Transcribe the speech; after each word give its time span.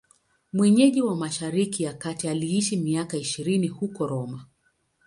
Mwenyeji 0.53 1.01
wa 1.01 1.15
Mashariki 1.15 1.83
ya 1.83 1.93
Kati, 1.93 2.27
aliishi 2.27 2.77
miaka 2.77 3.17
ishirini 3.17 3.67
huko 3.67 4.07
Roma. 4.07 4.45